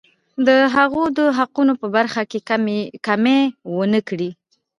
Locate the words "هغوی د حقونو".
0.75-1.73